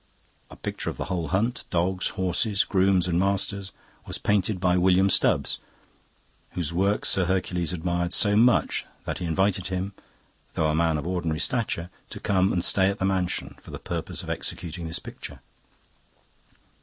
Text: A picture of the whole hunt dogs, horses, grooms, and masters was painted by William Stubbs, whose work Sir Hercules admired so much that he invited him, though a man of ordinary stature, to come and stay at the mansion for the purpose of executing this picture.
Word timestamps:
A 0.49 0.55
picture 0.55 0.89
of 0.89 0.97
the 0.97 1.03
whole 1.13 1.27
hunt 1.27 1.65
dogs, 1.69 2.07
horses, 2.17 2.63
grooms, 2.63 3.07
and 3.07 3.19
masters 3.19 3.71
was 4.07 4.17
painted 4.17 4.59
by 4.59 4.75
William 4.75 5.11
Stubbs, 5.11 5.59
whose 6.53 6.73
work 6.73 7.05
Sir 7.05 7.25
Hercules 7.25 7.71
admired 7.71 8.11
so 8.11 8.35
much 8.35 8.83
that 9.05 9.19
he 9.19 9.25
invited 9.25 9.67
him, 9.67 9.93
though 10.55 10.69
a 10.69 10.73
man 10.73 10.97
of 10.97 11.05
ordinary 11.05 11.39
stature, 11.39 11.91
to 12.09 12.19
come 12.19 12.51
and 12.51 12.65
stay 12.65 12.89
at 12.89 12.97
the 12.97 13.05
mansion 13.05 13.55
for 13.59 13.69
the 13.69 13.77
purpose 13.77 14.23
of 14.23 14.29
executing 14.31 14.87
this 14.87 14.97
picture. 14.97 15.39